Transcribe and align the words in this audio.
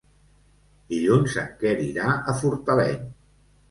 Dilluns 0.95 1.37
en 1.43 1.53
Quer 1.61 1.77
irà 1.93 2.19
a 2.35 2.39
Fortaleny. 2.45 3.09